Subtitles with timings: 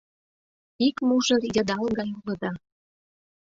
[0.87, 2.51] Ик мужыр йыдал гай улыда.